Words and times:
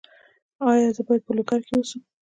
ایا 0.69 0.89
زه 0.95 1.01
باید 1.07 1.21
په 1.25 1.31
لوګر 1.37 1.61
کې 1.67 1.73
اوسم؟ 1.77 2.01